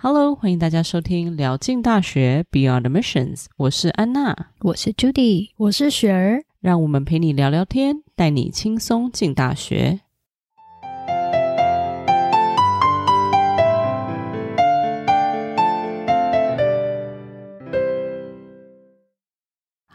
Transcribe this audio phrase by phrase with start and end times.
[0.00, 9.98] Hello，欢迎大家收听聊进大学 Beyond Admissions，我是安娜，我是 Judy，我是雪儿，让我们陪你聊聊天，带你轻松进大学。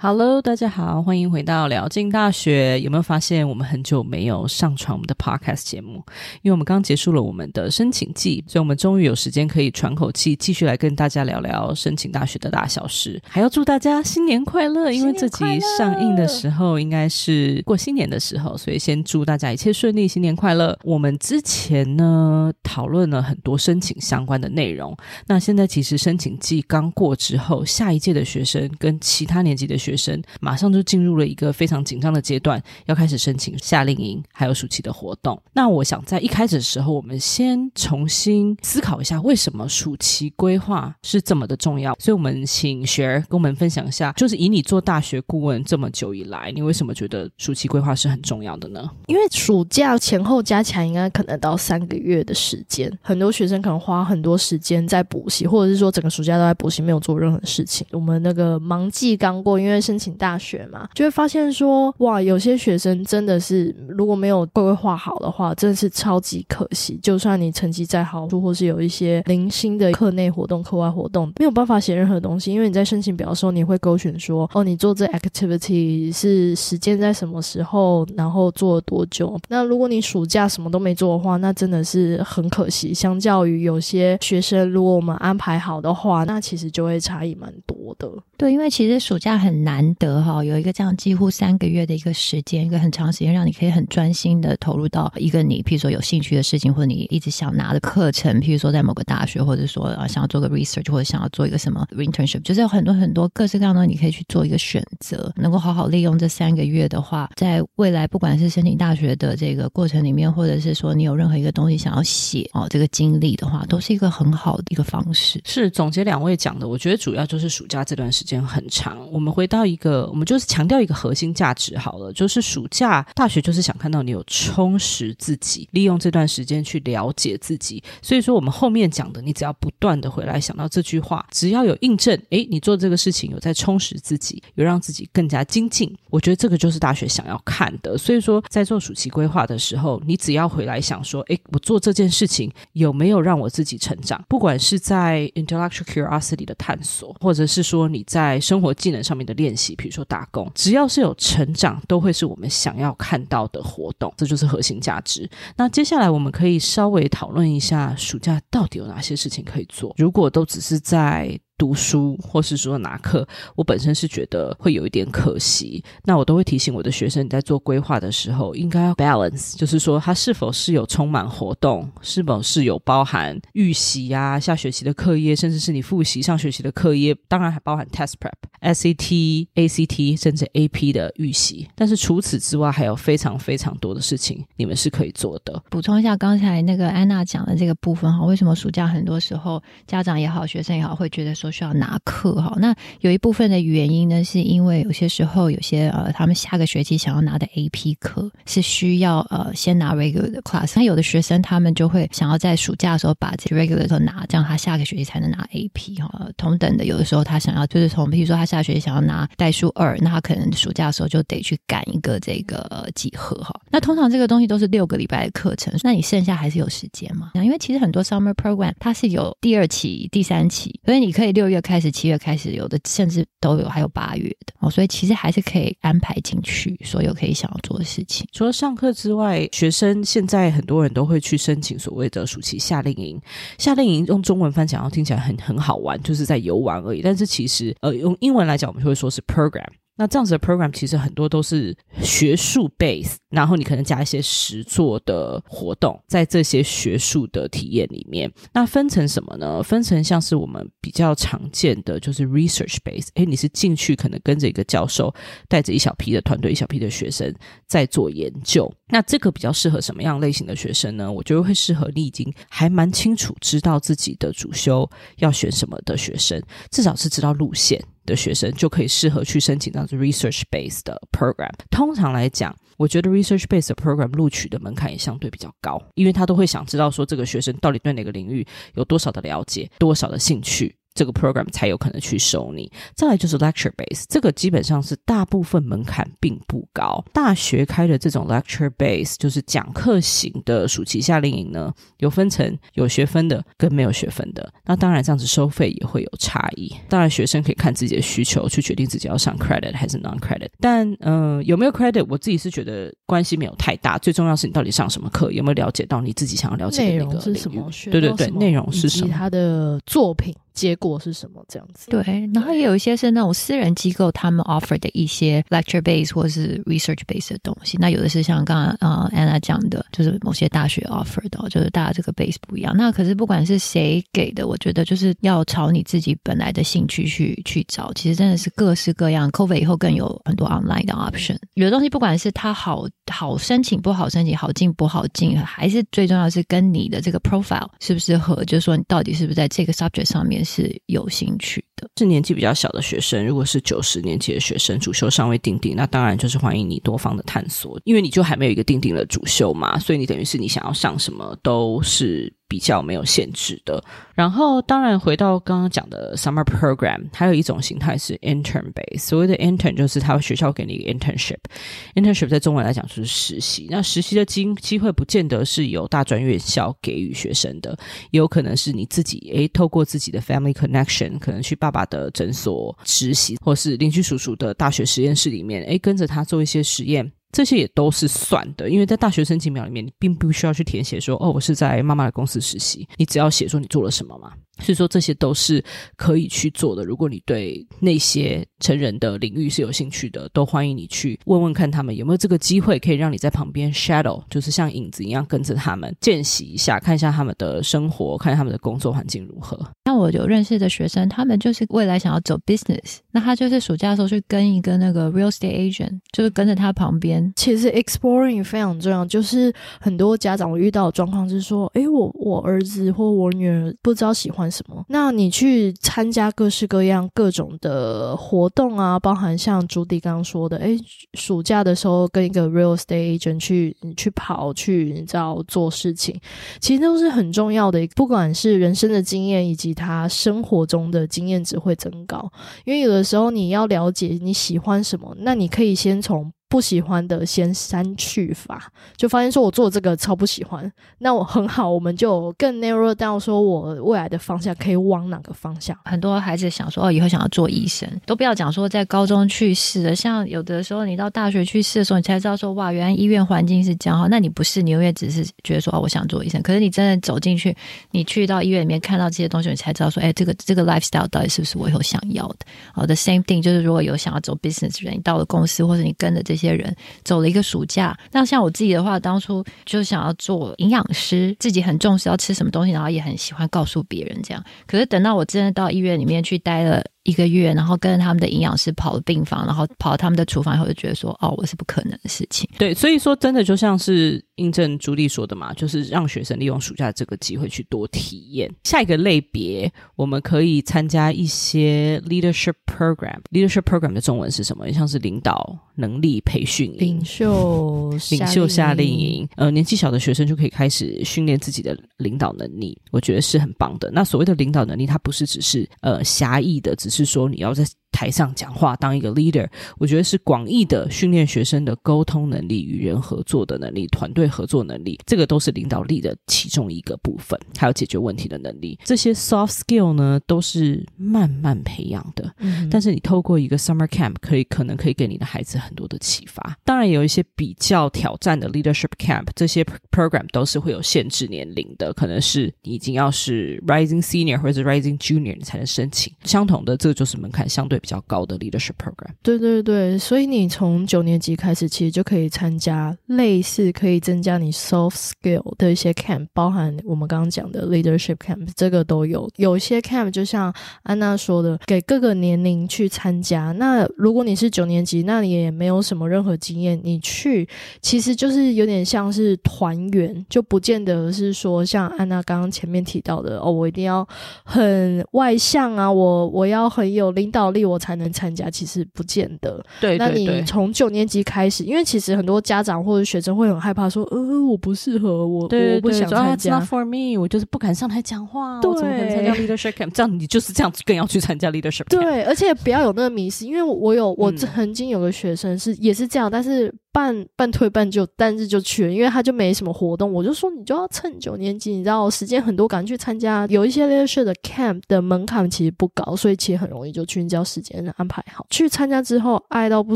[0.05, 2.77] Hello，大家好，欢迎回到聊进大学。
[2.81, 5.93] 有没有发现我们很久没有上传我们的 Podcast 节目？
[6.41, 13.17] 因为我们刚结束了我们的申请季，所以我们终于有时间可以喘口气，继续来跟大家聊聊申请大学的大小事。
[13.25, 14.91] 还要祝大家新年快乐！
[14.91, 15.45] 因为这集
[15.77, 20.77] 上映的时候应该是过新年的时候，所以先祝大家一切顺利，新年快乐。
[20.83, 24.93] 我们之前呢讨论了很多申请相关的内容，
[25.27, 35.39] 那现在其实申请季刚过之后，下一届的学生跟其他年级的学生学生马上就进入了一个非常紧张的阶段，要开始申请夏令营，还有暑期的活动。
[35.53, 41.95] 那我想在一开始的时候，我们先重新思考一下，为什么暑期规划是这么的重要。
[41.99, 48.89] 所以，我们请雪儿跟我们分享一下，就是以你做大学顾问这么久以来，你为什么觉得暑期规划是很重要的呢？
[49.07, 57.85] 因为暑假前后加起来应该可能到三个月的时间，很多学生可能花很多时间在补习，或者是说整个暑假都在补习，没有做任何事情。
[57.91, 66.97] 我们那个忙季刚过，因为申请大学嘛，就会发现说，哇，有些学生真的是如果没有规划好的话，真的是超级可惜。
[67.03, 79.37] 就算你成绩再好，或是有一些零星的课内活动、课外活动，没有办法写任何东西，因为你在申请表的时候，你会勾选说，哦，你做这 activity 是时间在什么时候，然后做了多久。
[79.49, 82.93] 那如果你暑假什么都没做的话，那真的是很可惜。
[82.93, 88.09] 相较于有些学生，如果我们安排好的话，那其实就会差异蛮多的。
[88.37, 105.31] 对，因为其实暑假很难得哈，有一个这样几乎三个月的一个时间，一个很长时间，让你可以很专心的投入到一个你，譬如说有兴趣的事情，或者你一直想拿的课程，譬如说在某个大学，或者说啊想要做个 research，或者想要做一个什么 internship，就是有很多很多各式各样的，你可以去做一个选择。
[105.35, 115.41] 能够好好利用这三个月的话，在未来不管是申请大学的这个过程里面，或者是说你有任何一个东西想要写哦，这个经历的话，都是一个很好的一个方式。
[115.45, 118.43] 是总结两位讲的，我觉得主要就是暑假这段时间。
[118.43, 127.81] 很长，我们回到一个，我们就是强调一个核心价值好了，就是暑假大学就是想看到你有充实自己，利用这段时间去了解自己。
[128.01, 137.97] 所以说，我们后面讲的，你只要不断的回来想到这句话，只要有印证，诶，你做这个事情有在充实自己，有让自己更加精进，我觉得这个就是大学想要看的。
[137.97, 144.21] 所以说，在做暑期规划的时候，你只要回来想说，诶，我做这件事情有没有让我自己成长？
[144.27, 155.29] 不管是在 intellectual curiosity 的探索，或者是说你在生活技能上面的练习，比如说打工，只要是有成长，都会是我们想要看到的活动，这就是核心价值。
[155.55, 159.93] 那接下来我们可以稍微讨论一下，暑假到底有哪些事情可以做？
[159.97, 163.25] 如果都只是在读书，或是说拿课，
[163.55, 165.81] 我本身是觉得会有一点可惜。
[166.03, 181.69] 那我都会提醒我的学生，你在做规划的时候，应该要 balance，就是说它是否是有充满活动，是否是有包含预习啊，下学期的课业，甚至是你复习上学期的课业，当然还包含 test prep、SAT、ACT，甚至 AP 的预习。
[181.75, 185.63] 但是除此之外，还有非常非常多的事情，你们是可以做的。
[185.69, 206.27] 补充一下刚才那个安娜讲的这个部分哈，为什么暑假很多时候家长也好，学生也好，会觉得说需要拿课哈，那有一部分的原因呢，是因为有些时候有些呃，他们下个学期想要拿的 AP 课是需要呃先拿 regular 的 class，那有的学生他们就会想要在暑假的时候把这 regular 都拿，这样他下个学期才能拿 AP 哈。
[206.35, 213.53] 同等的，有的时候他想要就是从，比如说他下学期想要拿代数二，那他可能暑假的时候就得去赶一个这个几何哈。
[213.69, 217.31] 那通常这个东西都是六个礼拜的课程，那你剩下还是有时间吗？
[217.35, 228.25] 因为其实很多 summer program 它是有第二期、第三期，所以你可以六月开始，七月开始，有的甚至都有，还有八月的哦，所以其实还是可以安排进去，所有可以想要做的事情。
[228.31, 233.19] 除了上课之外，学生现在很多人都会去申请所谓的暑期夏令营。
[233.57, 237.01] 夏令营用中文翻讲，然后听起来很很好玩，就是在游玩而已。
[237.01, 239.67] 但是其实，呃，用英文来讲，我们就会说是 program。
[239.95, 248.31] 那这样子的 program 其实很多都是学术 base，然后你可能加一些实作的活动在这些学术的体验里面。
[248.51, 249.61] 那分成什么呢？
[249.61, 255.13] 分成像是我们比较常见的就是 research base，诶，你是进去可能跟着一个教授，
[255.47, 257.31] 带着一小批的团队、一小批的学生
[257.67, 258.71] 在做研究。
[258.87, 261.11] 那这个比较适合什么样类型的学生呢？
[261.11, 266.41] 我觉得会适合你已经还蛮清楚知道自己的主修要选什么的学生，
[266.71, 271.51] 至少是知道路线的学生就可以适合去申请这样子 research based 的 program。
[271.69, 278.45] 通常来讲，我觉得 research based program 录取的门槛也相对比较高，因为他都会想知道说这个学生到底对哪个领域
[278.75, 280.75] 有多少的了解，多少的兴趣。
[280.93, 282.71] 这个 program 才有可能去收你。
[282.95, 287.03] 再来就是 lecture base，这个基本上是大部分门槛并不高。
[287.13, 294.51] 大学开的这种 lecture base，就是讲课型的暑期夏令营呢，有分成有学分的跟没有学分的。
[294.65, 296.71] 那当然这样子收费也会有差异。
[296.89, 300.49] 当然学生可以看自己的需求去决定自己要上 credit 还是 non credit。
[300.59, 303.97] 但嗯、呃，有没有 credit，我自己是觉得关系没有太大。
[303.97, 307.69] 最重要是你到底上什么课，有没有了解到你自己想要了解的那个内容是什么？
[307.91, 309.13] 对对对，内容是什么？
[309.13, 310.33] 他的作品。
[310.53, 311.43] 结果是什么？
[311.47, 317.77] 这样子对，然后也有一些是那种私人机构他们 offer 的一些 lecture base 或是 research base 的东西。
[317.79, 322.75] 那有的是像刚刚啊 Anna 讲的，就是某些大学 offer 的，就是大家这个 base 不一样。
[322.77, 327.91] 那可是不管是谁给的，我觉得就是要朝你自己本来的兴趣去去找。
[327.93, 329.29] 其实真的是各式各样。
[329.31, 331.35] COVID 以后更有很多 online 的 option。
[331.55, 340.42] 有的东西不管是它好好申请不好申请，好进不好进，还是最重要是跟你的这个 profile 是不适合，就是说你到底是不是在这个 subject 上面。
[340.43, 343.25] 是有兴趣的，是年纪比较小的学生。
[343.25, 352.33] 如果是九十年级的学生，主修尚未定定，那当然就是欢迎你多方的探索，因为你就还没有一个定定的主修嘛，所以你等于是你想要上什么都是。
[352.53, 353.83] 比较没有限制的，
[354.13, 358.99] 然后当然回到刚刚讲的 summer program，还有一种形态是 intern base。
[358.99, 363.65] 所谓的 intern 就是他学校给你一个 internship，internship 在中文来讲就是实习。
[363.71, 367.75] 那实习的机机会不见得是由大专院校给予学生的，
[368.11, 377.11] 也有可能是你自己诶，透过自己的 family connection，可能去爸爸的诊所实习，或是邻居叔叔的大学实验室里面，诶，跟着他做一些实验。
[377.33, 384.31] 这些也都是算的，因为在大学申请表里面，你并不需要去填写说，哦，我是在妈妈的公司实习，你只要写说你做了什么嘛。
[384.59, 385.61] 所以说这些都是
[385.97, 386.83] 可以去做的。
[386.83, 399.59] 如果你对那些成人的领域是有兴趣的，都欢迎你去问问看他们有没有这个机会，可以让你在旁边 shadow，就是像影子一样跟着他们见习一下，看一下他们的生活，看一下他们的工作环境如何。
[400.03, 407.33] 我有认识的学生，他们就是未来想要走 business，那他就是暑假的时候去跟一个那个 real estate agent，就是跟着他旁边。
[407.35, 409.51] 其实 exploring 非常重要，就是
[409.81, 414.43] 很多家长我遇到的状况是说，诶，我我儿子或我女儿不知道喜欢。
[414.53, 414.85] 什么？
[414.89, 420.77] 那你去参加各式各样各种的活动啊，包含像朱迪刚刚说的，诶，
[421.13, 426.13] 暑假的时候跟一个 real estate agent 去去跑去，你知道做事情，
[426.59, 427.79] 其实都是很重要的。
[427.95, 432.31] 不管是人生的经验，以及他生活中的经验值会增高。
[432.65, 436.31] 因为有的时候你要了解你喜欢什么，那你可以先从。
[436.53, 445.75] 不喜欢的先删去法，就发现说我做这个超不喜欢，那我很好，我们就更 narrow down，说我未来的方向可以往哪个方向。
[445.85, 454.07] 很多孩子想说哦，以后想要做医生，都不要讲说在高中去试的，像有的时候你到大学去试的时候，你才知道说哇，原来医院环境是这样好。
[454.07, 457.57] 那你不是，你永远只是觉得说哦，我想做医生，可是你真的走进去，
[457.89, 462.45] 你去到医院里面看到这些东西，你才知道说，哎，这个这个 lifestyle 到底是不是我以后想要的？
[462.73, 466.42] 好的，same thing 就是如果有想要走 business 人，你到了公司或者你跟着这些。
[466.47, 474.43] 些人走了一个暑假，那像我自己的话，当初就想要做营养师，自己很重视要吃什么东西，然后也很喜欢告诉别人这样。
[474.67, 476.83] 可是等到我真的到医院里面去待了。
[477.03, 482.49] 一个月，然后跟着他们的营养师跑了病房，然后跑到他们的厨房以后，就觉得说，哦，我是不可能的事情。
[482.57, 488.49] 对，所以说真的就像是印证朱莉说的嘛，就是让学生利用暑假这个机会去多体验。
[488.63, 493.19] 下一个类别，我们可以参加一些 leadership program。
[493.31, 494.67] leadership program 的中文是什么？
[494.67, 499.27] 也像是领导能力培训营、领袖领袖夏令营。
[499.35, 503.91] 呃，年纪小的学生就可以开始训练自己的领导能力，我觉得是很棒的。
[503.91, 507.65] 那所谓的领导能力，它不是只是呃狭义的，只是说你要在。
[507.93, 509.47] 台上讲话当一个 leader，
[509.77, 518.77] 我觉得是广义的训练学生的沟通能力、与人合作的能力、团队合作能力，这个都是领导力的其中一个部分，还有解决问题的能力。
[518.83, 522.33] 这些 soft skill 呢，都是慢慢培养的。
[522.39, 526.57] 嗯，但是你透过一个 summer camp，可以可能可以给你的孩子很多的启发。
[526.65, 536.11] 当然，有一些比较挑战的 leadership camp，这些 program 都是会有限制年龄的，可能是你已经要是 rising senior 或者是 rising junior 你才能申请。
[536.23, 537.79] 相同的，这个就是门槛相对。
[537.83, 549.29] 比较高的 leadership program，对对对，所以你从九年级开始，其实就可以参加类似可以增加你 soft skill 的一些 camp，包含我们刚刚讲的 leadership camp，这个都有。
[549.35, 553.51] 有些 camp 就像安娜说的，给各个年龄去参加。
[553.51, 557.45] 那如果你是九年级，那你也没有什么任何经验，你去
[557.81, 564.07] 其实就是有点像是团员，就不见得是说像安娜刚刚前面提到的哦，我一定要
[564.45, 567.65] 很外向啊，我我要很有领导力。
[567.72, 569.63] 我才能参加，其实不见得。
[569.79, 576.59] 对，那你从九年级开始，因为其实很多家长或者学生会很害怕说，呃，我不适合，我对对对，我不想参加。
[576.59, 578.59] Not for me，我就是不敢上台讲话。
[578.61, 579.91] 对，我怎么可能参加 leadership camp？
[579.91, 582.01] 这样你就是这样子，更要去参加 leadership camp。
[582.01, 586.73] 对，而且不要有那个迷失，因为我有我曾经有个学生是、嗯、也是这样，但是。
[586.93, 590.13] 半半推半就，但是就去了，因为他就没什么活动。
[590.13, 593.47] 我就说，你就要趁九年级，你知道时间很多，赶去参加。
[593.49, 597.23] 有一些 leadership 的 camp 的门槛其实不高，所以其实很容易就去。
[597.23, 599.95] 你只要时间安排好，去参加之后爱到不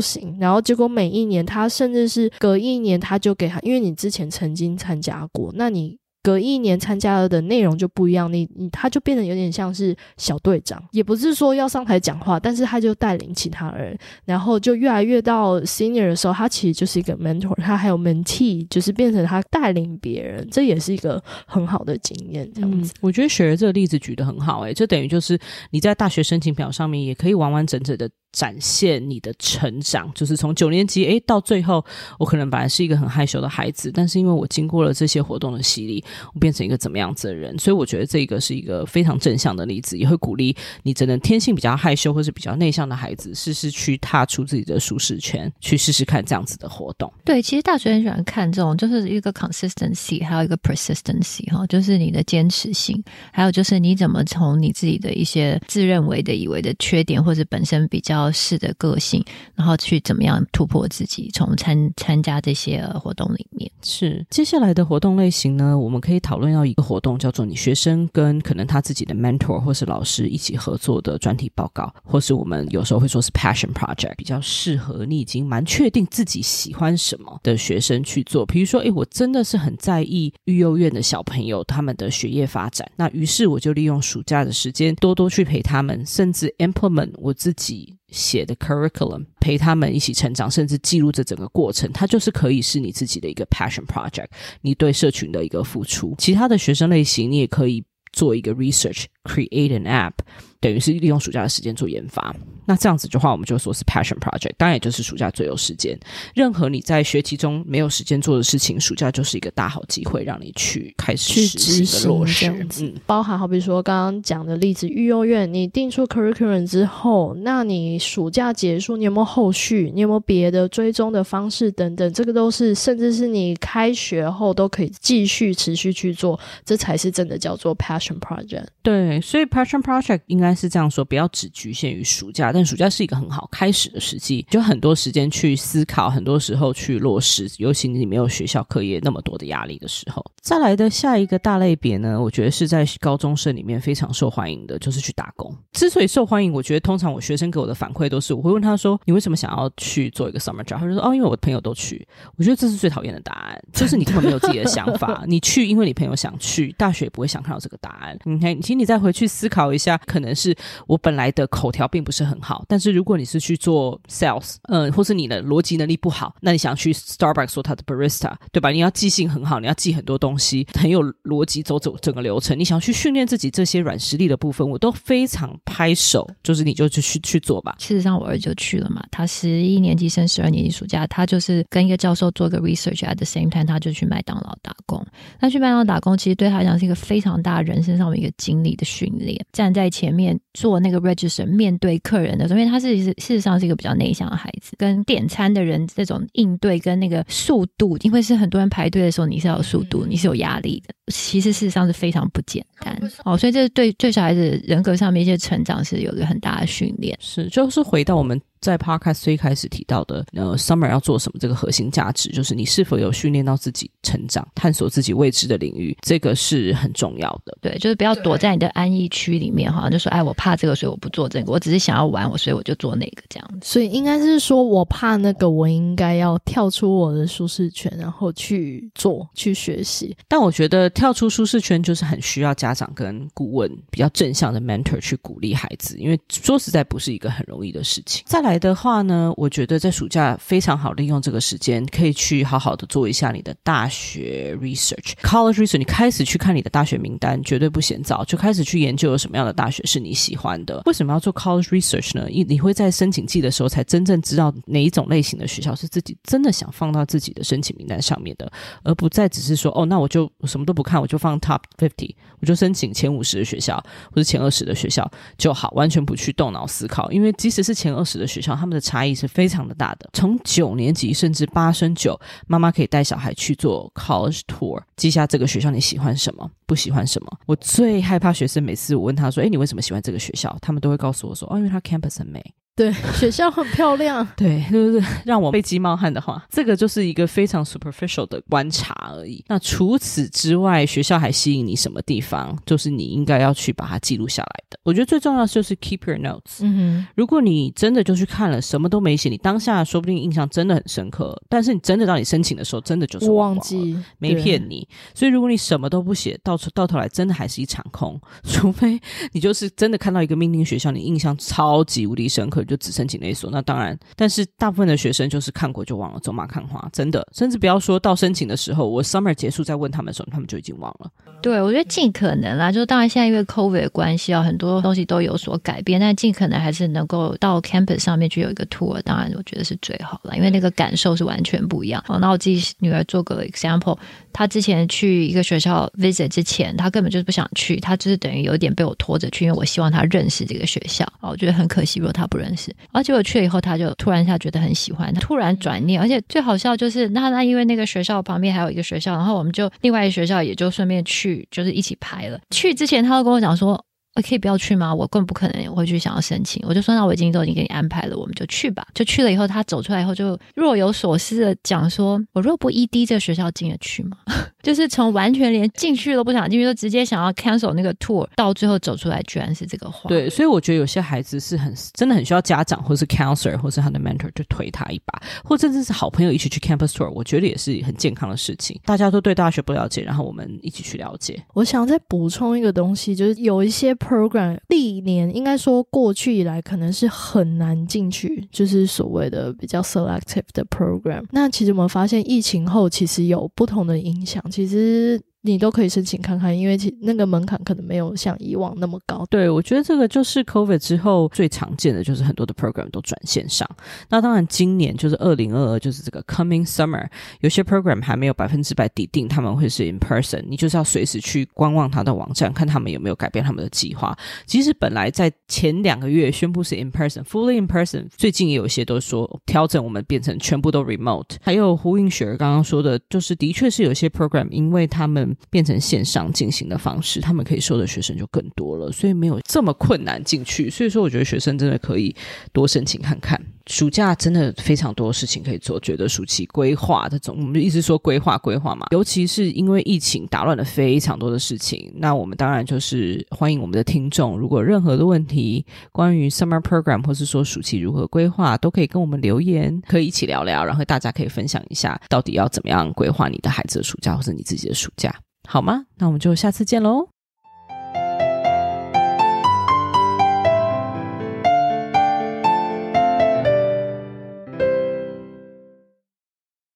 [0.00, 5.96] 行，然后结果每一年他甚至是隔一年他就给他，因为你之前曾经参加过，那你。
[6.28, 22.46] 隔一年参加了的内容就不一样，你你他就变得有点像是小队长，也不是说要上台讲话，但是他就带领其他人，然后就越来越到 senior 的时候，他其实就是一个 mentor，他还有 mentee，就是变成他带领别人，这也是一个很好的经验。
[22.52, 25.38] 这样子，嗯、我觉得雪儿这个例子举得很好、欸，诶，这等于就是
[25.70, 28.06] 你在大学申请表上面也可以完完整整的。
[28.32, 31.84] 展现你的成长，就是从九年级诶到最后，
[32.18, 36.04] 我可能本来是一个很害羞的孩子，但是因为我经过了这些活动的洗礼，
[36.34, 47.10] 我变成一个怎么样子的人，所以我觉得这个是一个非常正向的例子，也会鼓励你真的天性比较害羞或是比较内向的孩子，试试去踏出自己的舒适圈，去试试看这样子的活动。
[47.24, 58.17] 对，其实大学很喜欢看这种，就是一个 consistency，还有一个 persistency 哈，就是你的坚持性，还有就是你怎么从你自己的一些自认为的、以为的缺点，或者本身比较。
[58.32, 63.70] 是的个性，然后去怎么样突破自己，从参参加这些活动里面。
[63.80, 65.78] 是接下来的活动类型呢？
[65.78, 78.44] 我们可以讨论到一个活动，叫做你学生跟可能他自己的 mentor 或是老师一起合作的专题报告，或是我们有时候会说是 passion project，比较适合你已经蛮确定自己喜欢什么的学生去做。
[78.46, 87.94] 比如说，诶，我真的是很在意育幼院的小朋友他们的学业发展，那于是我就利用暑假的时间多多去陪他们，甚至 implement 我自己。
[88.10, 94.28] 写的 curriculum 陪他们一起成长，甚至记录这整个过程，它就是可以是你自己的一个 passion project，
[94.62, 96.14] 你对社群的一个付出。
[96.18, 100.14] 其他的学生类型，你也可以做一个 research，create an app。
[100.60, 102.34] 等于是利用暑假的时间做研发，
[102.66, 105.96] 那这样子的话，我们就说是 passion project，当然也就是暑假最有时间。
[106.34, 112.48] 任何你在学期中没有时间做的事情，暑假就是一个大好机会，让你去开始去执行落实。
[112.80, 119.92] 嗯，包含好比说刚刚讲的例子，育幼院，你定出 curriculum 之后，那你暑假结束，你有没有后续？
[119.94, 122.12] 你有没有别的追踪的方式等等？
[122.12, 128.66] 这个都是，甚至是你开学后都可以继续持续去做，这才是真的叫做 passion project。
[128.82, 130.47] 对，所以 passion project 应该。
[130.48, 140.24] 但是这样说，不要只局限于暑假，但暑假是一个很好开始的时机，就很多时间去思考，很多时候去落实，尤其你没有学校课业那么多的压力的时候。
[140.40, 145.54] 再来的下一个大类别呢，我觉得是在高中生里面非常受欢迎的，就是去打工。
[145.72, 158.18] 之所以受欢迎，我觉得通常我学生给我的反馈都是，我会问他说：“你为什么想要去做一个 summer job？” 他就说：“哦，因为我的朋友都去。”我觉得这是最讨厌的答案，就是你根本没有自己的想法，你去因为你朋友想去，大学也不会想看到这个答案。
[158.24, 160.37] 你看，请你再回去思考一下，可能。
[160.38, 168.70] 是我本来的口条并不是很好，但是如果你是去做 sales，嗯，或是你的逻辑能力不好，那你想去 Starbucks 做他的 barista，对吧？
[168.70, 172.56] 你要记性很好，你要记很多东西，很有逻辑，走走整个流程。
[172.58, 177.74] 你想去训练自己这些软实力的部分，我都非常拍手，就是你就去去去做吧。
[177.80, 185.04] 事实上，我儿子就去了嘛，他十一年级升十二年级暑假，他就是跟一个教授做个 research，at the same time，他就去麦当劳打工。
[185.40, 190.27] 那去麦当劳打工，其实对他来讲是一个非常大人生上面一个经历的训练，站在前面。
[190.54, 200.94] 做那个 register 面对客人的时候，因为他是事实上是一个比较内向的孩子，跟点餐的人这种应对跟那个速度，因为是很多人排队的时候，你是要有速度，你是有压力的。
[201.12, 207.16] 其实事实上是非常不简单哦，所以这对对小孩子人格上面一些成长是有一个很大的训练。
[207.20, 208.40] 是，就是回到我们。
[208.60, 211.38] 在 Podcast 最开始提到的，呃，Summer 要做什么？
[211.38, 217.56] 这个核心价值就是你是否有训练到自己成长、探索自己未知的领域，这个是很重要的。
[217.60, 221.52] 对，就是不要躲在你的安逸区里面哈，就说哎，我怕这个，所以我不做这个。
[221.52, 223.58] 我只是想要玩，我所以我就做那个这样子。
[223.62, 230.16] 所以应该是说我怕那个，我应该要跳出我的舒适圈，然后去做、去学习。
[230.26, 238.24] 但我觉得跳出舒适圈就是很需要家长跟顾问比较正向的 mentor 去鼓励孩子，因为说实在不是一个很容易的事情。
[238.26, 238.47] 再来。
[238.48, 245.76] 来的话呢，我觉得在暑假非常好利用这个时间，可以去好好的做一下你的大学 research，college research。
[245.76, 250.80] 你开始去看你的大学名单，绝对不嫌早，就开始去研究有什么样的大学是你喜欢的。
[250.86, 252.26] 为什么要做 college research 呢？
[252.30, 258.50] 你你会在申请季的时候才真正知道哪一种类型的学校是自己真的想放到自己的申请名单上面的，
[258.82, 263.76] 而不再只是说哦，那我就什么都不看，我就放 top fifty，我就申请前五十的学校
[264.10, 270.08] 或者前二十的学校就好，完全不去动脑思考，因为即使是前二十的学学校，他们的差异是非常的大的。
[270.12, 277.38] 从九年级甚至八升九，妈妈可以带小孩去做 college tour，记下这个学校你喜欢什么，不喜欢什么。
[277.46, 282.44] 我最害怕学生每次我问他说：“诶，你为什么喜欢这个学校？”他们都会告诉我说：“哦，因为它 campus 很美。”
[282.78, 284.24] 对，学校很漂亮。
[284.36, 289.44] 对，就是让我背脊冒汗的话，这个就是一个非常 superficial 的观察而已。
[289.48, 292.56] 那除此之外，学校还吸引你什么地方？
[292.64, 294.78] 就是你应该要去把它记录下来的。
[294.84, 296.60] 我觉得最重要就是 keep your notes。
[296.60, 304.86] 嗯哼，如果你真的就去看了，什么都没写，你当下说不定印象真的很深刻，但是你真的到你申请的时候，真的就是忘，忘记，没骗你。
[305.16, 308.20] 所以如果你什么都不写，到到头来真的还是一场空。
[308.46, 309.00] 除非
[309.32, 312.64] 你就是真的看到一个命令学校，你印象超级无敌深刻。
[312.68, 321.10] 就只申请那一所，那当然，但是大部分的学生就是看过就忘了，走马看花，真的，甚至不要说到申请的时候，我 summer 结束再问他们的时候，他们就已经忘了。
[321.40, 332.04] 对，我觉得尽可能啦，就当然现在因为 COVID 的关系啊，很多东西都有所改变，但尽可能还是能够到 campus 上面去有一个 tour，当然我觉得是最好了，因为那个感受是完全不一样。
[332.08, 333.96] 哦，那我自己女儿做个 example，
[334.32, 341.06] 她之前去一个学校 visit 之前，她根本就是不想去，她就是等于有点被我拖着去，因为我希望她认识这个学校。
[341.20, 342.57] 哦，我觉得很可惜，如果她不认识，
[342.92, 352.38] 而结果去了以后，他就突然一下觉得很喜欢，突然转念，而且最好笑就是那那因为那个学校旁边还有一个学校，然后我们就另外一个学校也就顺便去，就是一起拍了。
[352.50, 353.84] 去之前，他都跟我讲说。
[354.22, 354.94] 可以不要去吗？
[354.94, 356.62] 我更不可能会去想要申请。
[356.66, 358.86] 我就说，那我已经都已经给你安排了，我们就去吧。
[358.94, 364.16] 就去了以后，他走出来以后就若有所思的讲说：“我若不 ED 这个学校进得去吗？”
[364.62, 370.08] 就是从完全连进去都不想进去，就直接想要 cancel 那个 tour，到最后走出来居然是这个话。
[370.08, 378.78] 对，所以我觉得有些孩子是很真的很需要家长或是 counselor 或是他的 mentor 就推他一把，或甚至是好朋友一起去 campus tour，我觉得也是很健康的事情。
[378.84, 381.42] 大家都对大学不了解，然后我们一起去了解。
[381.54, 391.24] 我想再补充一个东西，就是有一些 program 历年应该说过去以来可能是很难进去，就是所谓的比较 selective 的 program。
[391.30, 395.20] 那其实我们发现疫情后其实有不同的影响，其实。
[395.42, 399.24] 你都可以申请看看，因为其那个门槛可能没有像以往那么高。
[399.30, 403.68] 对，我觉得这个就是 COVID 之后最常见的，就是很多的 program 都转线上。
[404.08, 407.06] 那当然，今年就是二零二二，就是这个 coming summer，
[407.40, 414.16] 有些 program 还没有百分之百底定他们会是 in person，你就是要随时去观望他的网站，看他们有没有改变他们的计划。
[414.44, 421.36] 其实本来在前两个月宣布是 in person，fully in person，最近也有一些都说调整，我们变成全部都 remote。
[421.40, 430.68] 还有呼应雪儿刚刚说的，就是的确是有些 program 因为他们变成线上进行的方式，他们可以收的学生就更多了，所以没有这么困难进去。
[430.68, 432.14] 所以说，我觉得学生真的可以
[432.52, 433.40] 多申请看看。
[433.68, 438.86] 暑假真的非常多事情可以做，觉得暑期规划这种，我们就一直说规划规划嘛。
[438.90, 455.14] 尤其是因为疫情打乱了非常多的事情，那我们当然就是欢迎我们的听众，如果任何的问题，关于 summer program 或是说暑期如何规划，都可以跟我们留言，可以一起聊聊，然后大家可以分享一下，到底要怎么样规划你的孩子的暑假或是你自己的暑假。
[455.46, 455.84] 好吗？
[455.98, 457.17] 那我们就下次见喽。